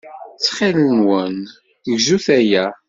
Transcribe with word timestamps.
Ttxil-wen, 0.35 1.35
gzut 1.93 2.27
aya. 2.37 2.65